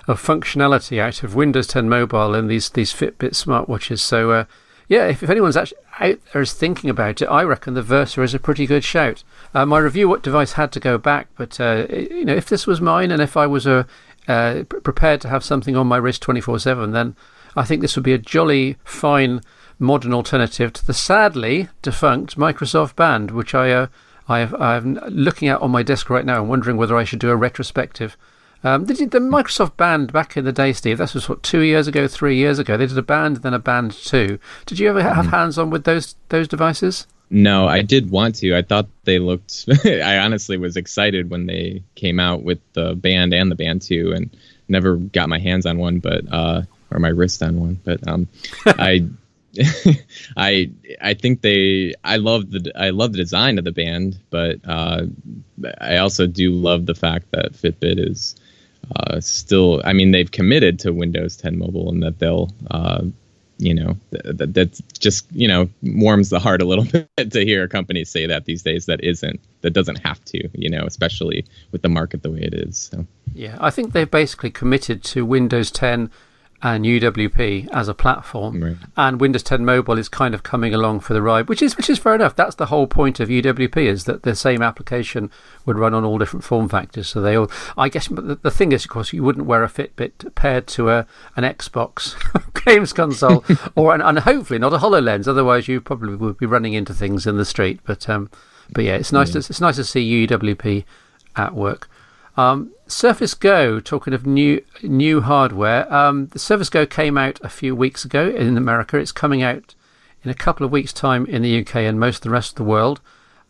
[0.06, 4.00] of functionality out of Windows 10 Mobile and these these Fitbit smartwatches.
[4.00, 4.44] So uh,
[4.88, 8.22] yeah, if, if anyone's actually out there is thinking about it, I reckon the Versa
[8.22, 9.22] is a pretty good shout.
[9.54, 12.66] Uh, my review what device had to go back, but uh, you know if this
[12.66, 13.86] was mine and if I was a
[14.26, 17.14] uh, prepared to have something on my wrist 24/7, then
[17.56, 19.42] I think this would be a jolly fine
[19.78, 23.86] modern alternative to the sadly defunct Microsoft Band, which I, uh,
[24.28, 27.18] I have, I'm looking at on my desk right now and wondering whether I should
[27.18, 28.16] do a retrospective.
[28.62, 31.86] Um, the, the Microsoft Band back in the day, Steve, that was what, two years
[31.86, 32.76] ago, three years ago.
[32.76, 34.38] They did a Band, then a Band 2.
[34.64, 35.28] Did you ever have mm-hmm.
[35.28, 37.06] hands on with those, those devices?
[37.30, 38.54] No, I did want to.
[38.54, 39.66] I thought they looked.
[39.84, 44.12] I honestly was excited when they came out with the band and the band two,
[44.14, 44.30] and
[44.68, 47.80] never got my hands on one, but uh, or my wrist on one.
[47.82, 48.28] But um,
[48.66, 49.08] I
[50.36, 54.60] I I think they I love the I love the design of the band, but
[54.64, 55.06] uh,
[55.80, 58.36] I also do love the fact that Fitbit is
[58.94, 59.82] uh, still.
[59.84, 62.50] I mean, they've committed to Windows 10 Mobile, and that they'll.
[62.70, 63.04] Uh,
[63.58, 66.84] you know that that just you know warms the heart a little
[67.16, 70.68] bit to hear companies say that these days that isn't that doesn't have to you
[70.68, 74.50] know especially with the market the way it is so yeah i think they've basically
[74.50, 76.10] committed to windows 10
[76.64, 78.76] and UWP as a platform, right.
[78.96, 81.90] and Windows 10 Mobile is kind of coming along for the ride, which is which
[81.90, 82.34] is fair enough.
[82.34, 85.30] That's the whole point of UWP is that the same application
[85.66, 87.06] would run on all different form factors.
[87.06, 89.68] So they all, I guess, the, the thing is, of course, you wouldn't wear a
[89.68, 92.16] Fitbit paired to a an Xbox
[92.64, 93.44] games console,
[93.76, 95.28] or an, and hopefully not a Hololens.
[95.28, 97.80] Otherwise, you probably would be running into things in the street.
[97.84, 98.30] But um,
[98.72, 99.42] but yeah, it's nice yeah.
[99.42, 100.84] to it's nice to see UWP
[101.36, 101.90] at work.
[102.38, 107.48] Um, Surface Go, talking of new new hardware, um, the Surface Go came out a
[107.48, 108.98] few weeks ago in America.
[108.98, 109.74] It's coming out
[110.22, 112.56] in a couple of weeks' time in the UK and most of the rest of
[112.56, 113.00] the world.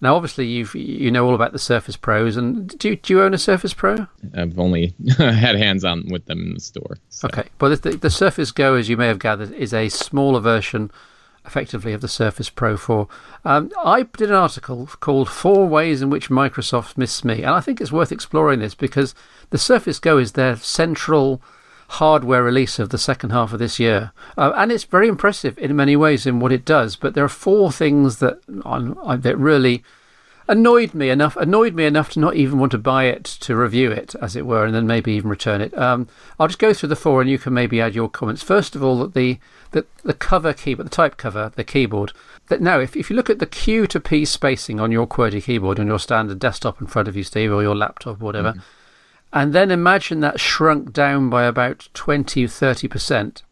[0.00, 3.22] Now, obviously, you you know all about the Surface Pros, and do you, do you
[3.22, 4.06] own a Surface Pro?
[4.36, 6.98] I've only had hands on with them in the store.
[7.08, 7.28] So.
[7.28, 10.90] Okay, well, the, the Surface Go, as you may have gathered, is a smaller version
[11.44, 13.06] effectively of the Surface Pro 4.
[13.44, 17.60] Um, I did an article called Four Ways in Which Microsoft Missed Me, and I
[17.60, 19.14] think it's worth exploring this because
[19.50, 21.42] the Surface Go is their central
[21.88, 24.12] hardware release of the second half of this year.
[24.36, 27.28] Uh, and it's very impressive in many ways in what it does, but there are
[27.28, 29.84] four things that, that really
[30.46, 33.90] annoyed me enough annoyed me enough to not even want to buy it to review
[33.90, 36.06] it as it were and then maybe even return it um,
[36.38, 38.82] i'll just go through the four and you can maybe add your comments first of
[38.82, 39.38] all that the
[39.70, 42.12] the, the cover keyboard the type cover the keyboard
[42.48, 45.42] that now if, if you look at the q to p spacing on your qwerty
[45.42, 48.52] keyboard on your standard desktop in front of you steve or your laptop or whatever
[48.52, 48.60] mm-hmm.
[49.32, 53.42] and then imagine that shrunk down by about 20 30%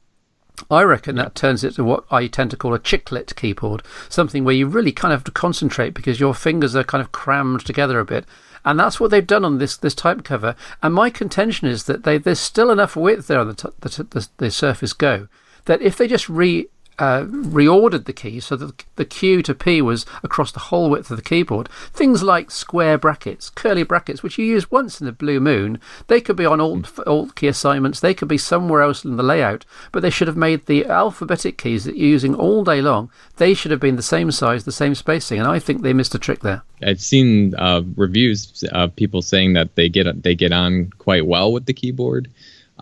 [0.71, 4.45] I reckon that turns it to what I tend to call a chiclet keyboard, something
[4.45, 7.65] where you really kind of have to concentrate because your fingers are kind of crammed
[7.65, 8.25] together a bit.
[8.65, 10.55] And that's what they've done on this, this type cover.
[10.83, 14.05] And my contention is that they, there's still enough width there on the, t- the,
[14.11, 15.27] the, the Surface Go
[15.65, 19.83] that if they just re uh, reordered the key so that the Q to P
[19.83, 21.69] was across the whole width of the keyboard.
[21.93, 26.21] Things like square brackets, curly brackets, which you use once in the blue moon, they
[26.21, 29.65] could be on alt, alt key assignments, they could be somewhere else in the layout,
[29.91, 33.55] but they should have made the alphabetic keys that you're using all day long, they
[33.55, 36.19] should have been the same size, the same spacing, and I think they missed a
[36.19, 36.63] trick there.
[36.85, 41.53] I've seen uh, reviews of people saying that they get they get on quite well
[41.53, 42.29] with the keyboard.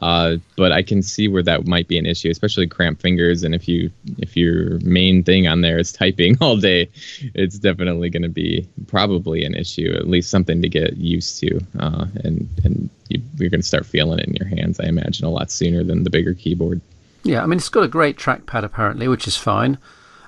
[0.00, 3.42] Uh, but I can see where that might be an issue, especially cramped fingers.
[3.42, 6.88] And if you if your main thing on there is typing all day,
[7.34, 11.60] it's definitely going to be probably an issue, at least something to get used to.
[11.78, 15.26] Uh, and and you, you're going to start feeling it in your hands, I imagine,
[15.26, 16.80] a lot sooner than the bigger keyboard.
[17.22, 19.78] Yeah, I mean it's got a great trackpad apparently, which is fine.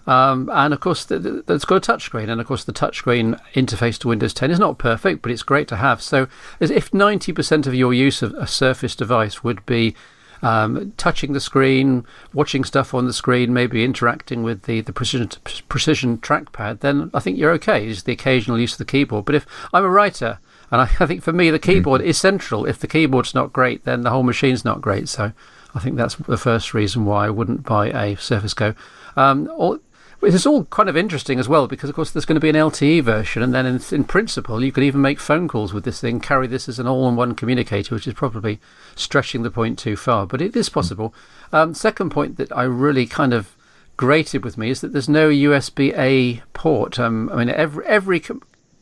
[0.07, 3.41] Um, and of course, the, the, it's got a touchscreen, and of course, the touchscreen
[3.55, 6.03] interface to Windows 10 is not perfect, but it's great to have.
[6.03, 6.27] So,
[6.61, 9.95] if 90% of your use of a Surface device would be
[10.43, 15.31] um, touching the screen, watching stuff on the screen, maybe interacting with the, the precision,
[15.69, 17.87] precision trackpad, then I think you're okay.
[17.87, 19.25] It's the occasional use of the keyboard.
[19.25, 20.41] But if I'm a writer,
[20.73, 22.67] and I, I think for me, the keyboard is central.
[22.67, 25.09] If the keyboard's not great, then the whole machine's not great.
[25.09, 25.33] So,
[25.75, 28.75] I think that's the first reason why I wouldn't buy a Surface Go.
[29.17, 29.79] Um, all,
[30.23, 32.55] it's all kind of interesting as well because, of course, there's going to be an
[32.55, 36.01] LTE version, and then in, in principle, you could even make phone calls with this
[36.01, 38.61] thing, carry this as an all in one communicator, which is probably
[38.95, 41.15] stretching the point too far, but it is possible.
[41.53, 43.57] Um, second point that I really kind of
[43.97, 46.99] grated with me is that there's no USB A port.
[46.99, 48.23] Um, I mean, every, every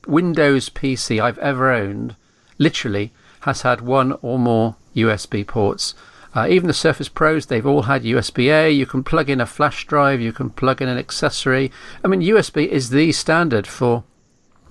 [0.07, 2.16] Windows PC I've ever owned
[2.59, 5.94] literally has had one or more USB ports.
[6.35, 8.71] Uh, even the Surface Pros, they've all had USB A.
[8.71, 11.73] You can plug in a flash drive, you can plug in an accessory.
[12.05, 14.05] I mean, USB is the standard for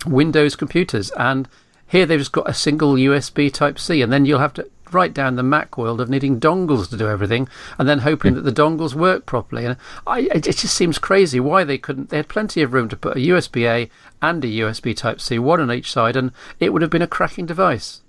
[0.06, 1.50] Windows computers, and
[1.88, 5.14] here they've just got a single USB Type C, and then you'll have to write
[5.14, 8.52] down the Mac world of needing dongles to do everything, and then hoping that the
[8.52, 9.66] dongles work properly.
[9.66, 9.76] And
[10.08, 12.10] I, it just seems crazy why they couldn't.
[12.10, 13.90] They had plenty of room to put a USB A
[14.22, 17.08] and a USB Type C, one on each side, and it would have been a
[17.08, 18.02] cracking device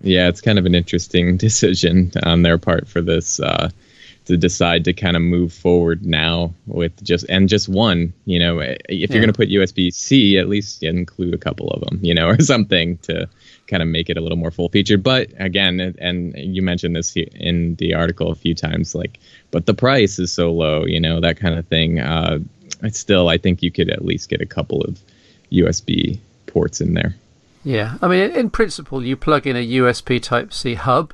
[0.00, 3.70] yeah, it's kind of an interesting decision on their part for this uh,
[4.26, 8.12] to decide to kind of move forward now with just and just one.
[8.24, 8.96] You know, if yeah.
[8.98, 12.28] you're going to put USB C, at least include a couple of them, you know,
[12.30, 13.28] or something to
[13.66, 15.02] kind of make it a little more full featured.
[15.02, 19.18] But again, and you mentioned this in the article a few times, like,
[19.50, 22.00] but the price is so low, you know, that kind of thing.
[22.00, 22.40] Uh,
[22.90, 25.00] still, I think you could at least get a couple of
[25.52, 27.14] USB ports in there.
[27.62, 31.12] Yeah, I mean, in principle, you plug in a USB Type C hub,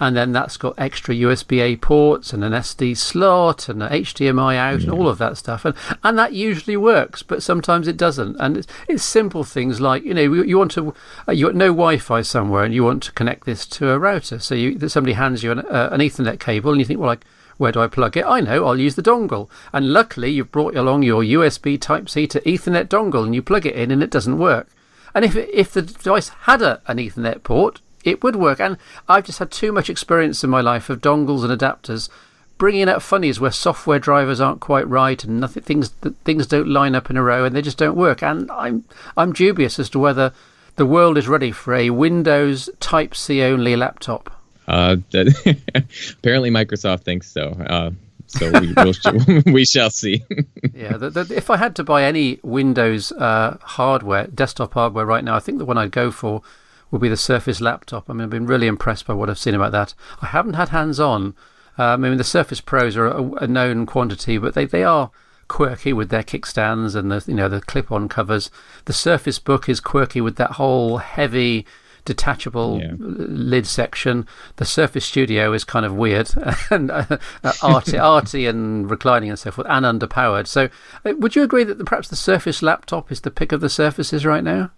[0.00, 4.56] and then that's got extra USB A ports and an SD slot and an HDMI
[4.56, 4.84] out yeah.
[4.84, 8.36] and all of that stuff, and and that usually works, but sometimes it doesn't.
[8.40, 10.94] And it's, it's simple things like you know you, want to
[11.28, 14.40] uh, you got no Wi-Fi somewhere and you want to connect this to a router,
[14.40, 17.24] so you somebody hands you an, uh, an Ethernet cable and you think, well, like
[17.56, 18.24] where do I plug it?
[18.26, 19.48] I know, I'll use the dongle.
[19.72, 23.64] And luckily, you've brought along your USB Type C to Ethernet dongle and you plug
[23.64, 24.66] it in and it doesn't work.
[25.14, 28.60] And if if the device had a, an Ethernet port, it would work.
[28.60, 28.76] And
[29.08, 32.08] I've just had too much experience in my life of dongles and adapters
[32.56, 35.88] bringing out funnies where software drivers aren't quite right and nothing things
[36.24, 38.22] things don't line up in a row and they just don't work.
[38.22, 38.84] And I'm
[39.16, 40.32] I'm dubious as to whether
[40.76, 44.30] the world is ready for a Windows Type C only laptop.
[44.66, 47.50] Uh, apparently Microsoft thinks so.
[47.50, 47.90] Uh,
[48.34, 50.24] so we, we'll, we shall see.
[50.74, 55.24] yeah, the, the, if I had to buy any Windows uh, hardware, desktop hardware right
[55.24, 56.42] now, I think the one I'd go for
[56.90, 58.08] would be the Surface laptop.
[58.08, 59.94] I mean, I've been really impressed by what I've seen about that.
[60.20, 61.34] I haven't had hands on.
[61.76, 65.10] Um, I mean, the Surface Pros are a, a known quantity, but they, they are
[65.48, 68.50] quirky with their kickstands and the you know the clip-on covers.
[68.86, 71.66] The Surface Book is quirky with that whole heavy
[72.04, 72.92] detachable yeah.
[72.98, 74.26] lid section.
[74.56, 76.30] The Surface Studio is kind of weird
[76.70, 77.18] and uh,
[77.62, 80.46] arty, arty and reclining and so forth, and underpowered.
[80.46, 80.68] So,
[81.04, 83.70] uh, would you agree that the, perhaps the Surface laptop is the pick of the
[83.70, 84.70] surfaces right now?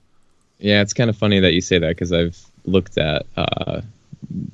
[0.58, 3.26] Yeah, it's kind of funny that you say that because I've looked at.
[3.36, 3.82] Uh,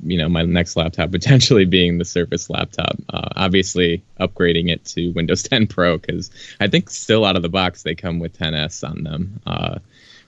[0.04, 2.96] you know, my next laptop potentially being the Surface laptop.
[3.08, 6.30] Uh, obviously, upgrading it to Windows 10 Pro because
[6.60, 9.78] I think still out of the box they come with 10s on them, uh,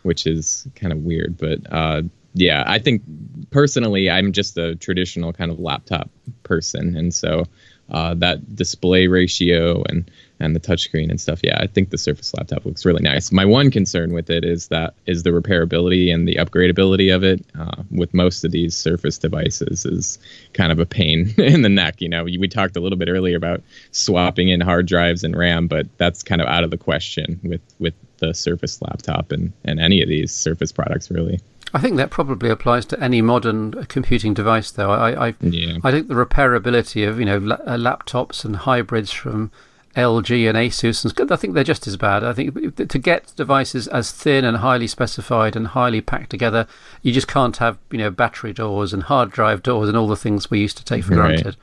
[0.03, 1.37] which is kind of weird.
[1.37, 2.03] But uh,
[2.35, 3.03] yeah, I think
[3.51, 6.11] personally, I'm just a traditional kind of laptop
[6.43, 7.45] person, and so
[7.91, 11.41] uh, that display ratio and and the touchscreen and stuff.
[11.45, 13.31] Yeah, I think the Surface laptop looks really nice.
[13.31, 17.47] My one concern with it is that is the repairability and the upgradability of it.
[17.59, 20.19] Uh, with most of these Surface devices, is
[20.53, 22.01] kind of a pain in the neck.
[22.01, 25.69] You know, we talked a little bit earlier about swapping in hard drives and RAM,
[25.69, 29.79] but that's kind of out of the question with with the Surface laptop and and
[29.79, 31.39] any of these Surface products really.
[31.75, 34.91] I think that probably applies to any modern computing device, though.
[34.91, 35.79] I I, yeah.
[35.83, 39.51] I think the repairability of you know la- uh, laptops and hybrids from
[39.97, 42.25] LG and Asus, and I think they're just as bad.
[42.25, 46.67] I think to get devices as thin and highly specified and highly packed together,
[47.03, 50.17] you just can't have you know battery doors and hard drive doors and all the
[50.17, 51.27] things we used to take for Right.
[51.35, 51.57] granted.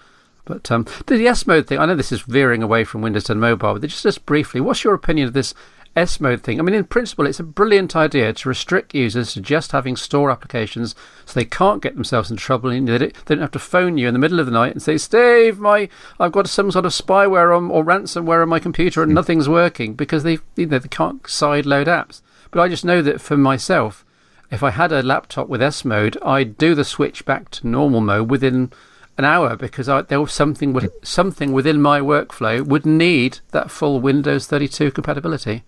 [0.44, 3.40] But um, the S mode thing, I know this is veering away from Windows 10
[3.40, 5.54] Mobile, but just, just briefly, what's your opinion of this
[5.96, 6.60] S mode thing?
[6.60, 10.32] I mean, in principle, it's a brilliant idea to restrict users to just having store
[10.32, 12.70] applications so they can't get themselves into trouble.
[12.70, 14.98] And they don't have to phone you in the middle of the night and say,
[14.98, 19.12] Steve, my, I've got some sort of spyware on, or ransomware on my computer and
[19.12, 19.16] hmm.
[19.16, 22.22] nothing's working because they, you know, they can't side load apps.
[22.52, 24.06] But I just know that for myself,
[24.50, 28.02] if I had a laptop with S mode, I'd do the switch back to normal
[28.02, 28.72] mode within
[29.18, 30.90] an hour because I, there was something would, hmm.
[31.04, 35.64] something within my workflow would need that full Windows 32 compatibility.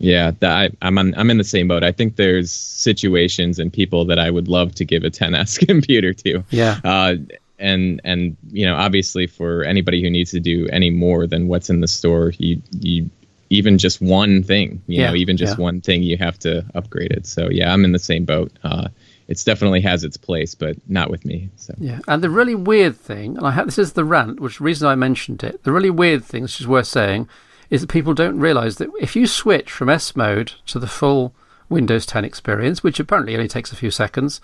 [0.00, 1.84] Yeah, that I, I'm on, I'm in the same boat.
[1.84, 5.58] I think there's situations and people that I would love to give a 10 S
[5.66, 6.42] computer to.
[6.50, 6.80] Yeah.
[6.82, 7.16] Uh,
[7.58, 11.68] and and you know, obviously, for anybody who needs to do any more than what's
[11.68, 13.10] in the store, you you
[13.50, 15.62] even just one thing, you Yeah, know, even just yeah.
[15.64, 17.26] one thing, you have to upgrade it.
[17.26, 18.50] So yeah, I'm in the same boat.
[18.64, 18.88] Uh,
[19.28, 21.50] it's definitely has its place, but not with me.
[21.56, 24.54] So Yeah, and the really weird thing, and I have, this is the rant, which
[24.54, 25.62] is the reason I mentioned it.
[25.64, 27.28] The really weird thing, which is worth saying,
[27.70, 31.34] is that people don't realise that if you switch from S mode to the full
[31.68, 34.40] Windows 10 experience, which apparently only takes a few seconds,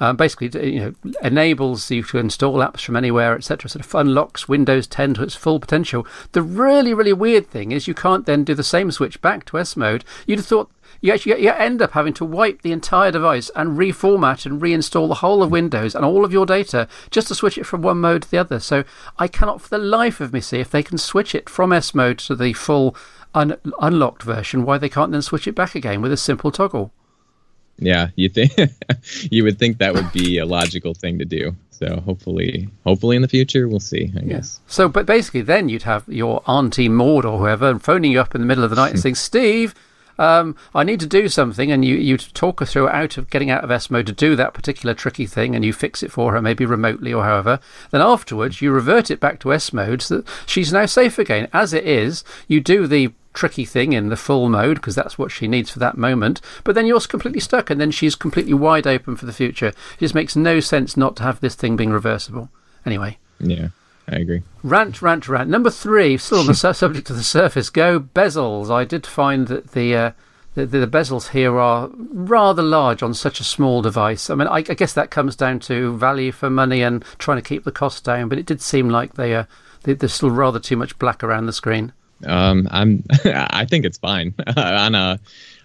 [0.00, 3.68] um, basically you know enables you to install apps from anywhere, etc.
[3.68, 6.06] Sort of unlocks Windows 10 to its full potential.
[6.32, 9.58] The really really weird thing is you can't then do the same switch back to
[9.58, 10.04] S mode.
[10.26, 13.78] You'd have thought you actually you end up having to wipe the entire device and
[13.78, 17.58] reformat and reinstall the whole of Windows and all of your data just to switch
[17.58, 18.60] it from one mode to the other.
[18.60, 18.84] So
[19.18, 21.94] I cannot for the life of me see if they can switch it from S
[21.94, 22.96] mode to the full
[23.34, 26.92] un- unlocked version, why they can't then switch it back again with a simple toggle.
[27.78, 28.52] Yeah, you think
[29.30, 31.54] you would think that would be a logical thing to do.
[31.70, 34.12] So hopefully, hopefully in the future, we'll see.
[34.16, 34.60] I guess.
[34.66, 38.40] So, but basically, then you'd have your auntie Maud or whoever phoning you up in
[38.40, 39.74] the middle of the night and saying, "Steve,
[40.16, 43.50] um, I need to do something," and you you talk her through out of getting
[43.50, 46.32] out of S mode to do that particular tricky thing, and you fix it for
[46.32, 47.58] her, maybe remotely or however.
[47.90, 51.48] Then afterwards, you revert it back to S mode so that she's now safe again.
[51.52, 55.30] As it is, you do the tricky thing in the full mode because that's what
[55.30, 56.40] she needs for that moment.
[56.62, 59.68] But then you're completely stuck, and then she's completely wide open for the future.
[59.68, 62.48] It just makes no sense not to have this thing being reversible.
[62.86, 63.18] Anyway.
[63.40, 63.68] Yeah,
[64.08, 64.42] I agree.
[64.62, 65.50] Rant, rant, rant.
[65.50, 68.70] Number three, still on the su- subject of the Surface Go, bezels.
[68.70, 70.10] I did find that the, uh,
[70.54, 74.30] the the bezels here are rather large on such a small device.
[74.30, 77.48] I mean, I, I guess that comes down to value for money and trying to
[77.48, 78.28] keep the cost down.
[78.28, 79.44] But it did seem like they uh,
[79.82, 81.92] they, there's still rather too much black around the screen.
[82.24, 83.04] Um, I'm.
[83.24, 85.20] I think it's fine on a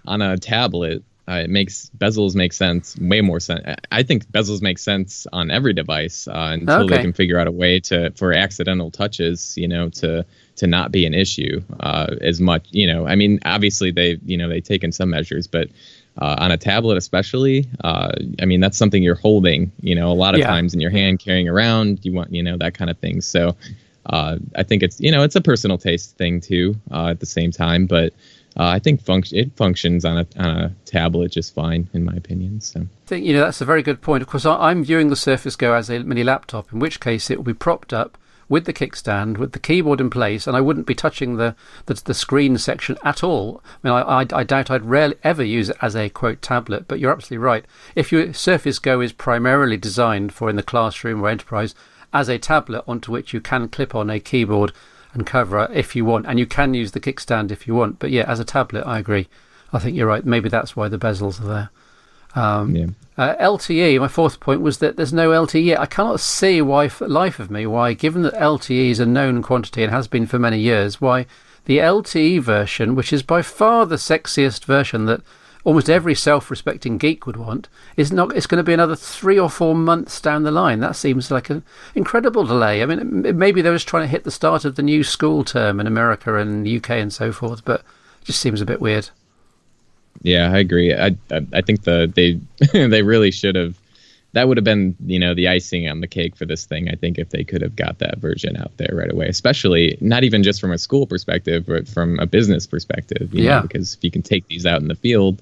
[0.05, 1.03] on a tablet.
[1.27, 3.61] Uh, it makes bezels make sense, way more sense.
[3.91, 6.95] I think bezels make sense on every device uh, until Okay.
[6.95, 10.91] they can figure out a way to for accidental touches, you know, to to not
[10.91, 12.65] be an issue uh, as much.
[12.71, 15.69] You know, I mean, obviously they you know they've taken some measures, but
[16.17, 20.13] uh, on a tablet especially, uh, I mean that's something you're holding, you know, a
[20.17, 20.47] lot of Yeah.
[20.47, 21.99] times in your hand, carrying around.
[22.03, 23.21] You want you know that kind of thing.
[23.21, 23.55] So
[24.09, 27.25] uh, I think it's you know it's a personal taste thing too uh, at the
[27.25, 28.13] same time, but
[28.57, 32.13] uh, I think func- it functions on a on a tablet just fine in my
[32.13, 32.59] opinion.
[32.61, 34.21] So I think you know that's a very good point.
[34.21, 37.29] Of course, I, I'm viewing the Surface Go as a mini laptop, in which case
[37.29, 38.17] it will be propped up
[38.49, 41.93] with the kickstand, with the keyboard in place, and I wouldn't be touching the the,
[41.93, 43.61] the screen section at all.
[43.83, 46.87] I mean, I, I, I doubt I'd rarely ever use it as a quote tablet.
[46.87, 47.63] But you're absolutely right.
[47.95, 51.75] If your Surface Go is primarily designed for in the classroom or enterprise
[52.13, 54.71] as a tablet onto which you can clip on a keyboard
[55.13, 57.99] and cover if you want, and you can use the kickstand if you want.
[57.99, 59.27] But yeah, as a tablet, I agree.
[59.71, 60.25] I think you're right.
[60.25, 61.69] Maybe that's why the bezels are there.
[62.35, 62.85] Um, yeah,
[63.17, 65.77] uh, LTE, my fourth point was that there's no LTE.
[65.77, 69.05] I cannot see why, for the life of me, why, given that LTE is a
[69.05, 71.25] known quantity and has been for many years, why
[71.65, 75.21] the LTE version, which is by far the sexiest version that
[75.63, 77.67] almost every self-respecting geek would want,
[77.97, 78.35] is not.
[78.35, 80.79] It's going to be another three or four months down the line.
[80.79, 81.63] That seems like an
[81.95, 82.81] incredible delay.
[82.81, 85.43] I mean, maybe they were just trying to hit the start of the new school
[85.43, 87.81] term in America and UK and so forth, but
[88.21, 89.09] it just seems a bit weird.
[90.21, 90.93] yeah, I agree.
[90.93, 92.39] I I, I think the they
[92.87, 93.79] they really should have
[94.33, 96.89] that would have been you know the icing on the cake for this thing.
[96.89, 100.23] I think if they could have got that version out there right away, especially not
[100.23, 103.33] even just from a school perspective, but from a business perspective.
[103.33, 103.57] yeah.
[103.57, 105.41] Know, because if you can take these out in the field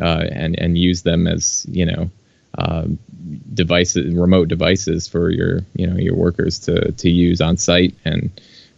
[0.00, 2.10] uh, and and use them as you know
[2.58, 2.98] um,
[3.54, 8.30] devices, remote devices for your you know your workers to to use on site, and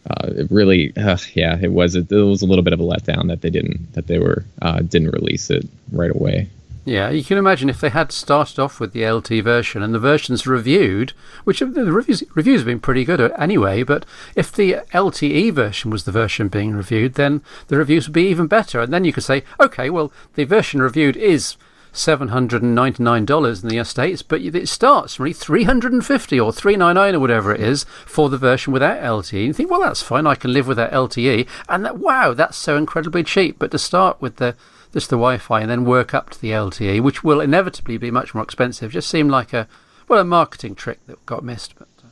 [0.08, 3.28] uh, it really, uh, yeah, it was it was a little bit of a letdown
[3.28, 6.48] that they didn't that they were uh, didn't release it right away.
[6.84, 10.00] Yeah, you can imagine if they had started off with the LT version and the
[10.00, 11.12] versions reviewed,
[11.44, 13.84] which the reviews reviews have been pretty good anyway.
[13.84, 14.04] But
[14.34, 18.48] if the LTE version was the version being reviewed, then the reviews would be even
[18.48, 18.80] better.
[18.80, 21.56] And then you could say, okay, well, the version reviewed is
[21.92, 27.84] $799 in the States, but it starts really 350 or 399 or whatever it is
[28.06, 29.46] for the version without LTE.
[29.46, 31.46] You think, well, that's fine, I can live with that LTE.
[31.68, 33.58] And that, wow, that's so incredibly cheap.
[33.58, 34.56] But to start with the
[34.92, 38.34] just the Wi-Fi and then work up to the LTE, which will inevitably be much
[38.34, 39.66] more expensive, just seemed like a
[40.08, 41.74] well a marketing trick that got missed.
[41.78, 42.08] But uh,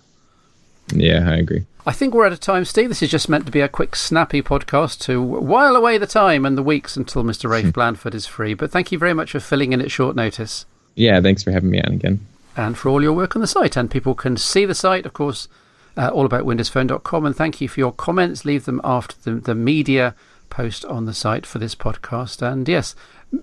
[0.92, 1.66] yeah, I agree.
[1.86, 2.88] I think we're out of time, Steve.
[2.88, 6.44] This is just meant to be a quick, snappy podcast to while away the time
[6.44, 7.48] and the weeks until Mr.
[7.48, 8.54] Rafe Blandford is free.
[8.54, 10.66] But thank you very much for filling in at short notice.
[10.94, 12.26] Yeah, thanks for having me on again.
[12.56, 13.76] And for all your work on the site.
[13.76, 15.48] And people can see the site, of course,
[15.96, 17.24] uh, allaboutwindowsphone.com.
[17.24, 18.44] And thank you for your comments.
[18.44, 20.14] Leave them after the, the media
[20.50, 22.42] post on the site for this podcast.
[22.42, 22.94] And yes,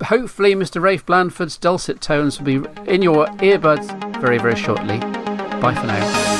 [0.03, 0.81] hopefully, Mr.
[0.81, 4.99] Rafe Blandford's dulcet tones will be in your earbuds very, very shortly.
[4.99, 6.36] Bye for now.